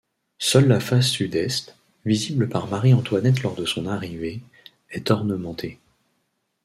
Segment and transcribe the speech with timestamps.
[0.39, 1.75] Seule la face Sud-Est,
[2.07, 4.41] visible par Marie-Antoinette lors de son arrivée,
[4.89, 5.77] est ornementée.